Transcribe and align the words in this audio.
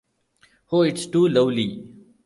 Oh, 0.71 0.81
it 0.81 0.97
is 0.97 1.05
too 1.05 1.27
lovely! 1.27 1.85